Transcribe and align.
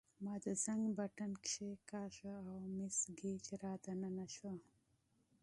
ما 0.23 0.33
د 0.45 0.47
زنګ 0.63 0.83
بټن 0.97 1.31
کښېکاږه 1.43 2.33
او 2.49 2.57
مس 2.75 2.97
ګېج 3.19 3.43
را 3.61 3.73
دننه 3.83 4.25
شوه. 4.35 4.53